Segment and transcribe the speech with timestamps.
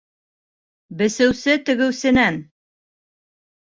[1.03, 2.43] Бесеүсе тегеүсенән